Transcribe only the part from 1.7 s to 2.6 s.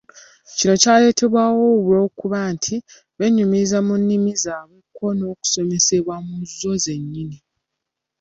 olw'okuba